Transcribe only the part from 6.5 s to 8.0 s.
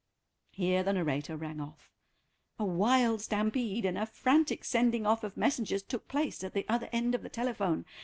the other end of the telephone.